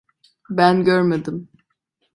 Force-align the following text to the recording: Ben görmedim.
Ben 0.49 0.83
görmedim. 0.83 1.49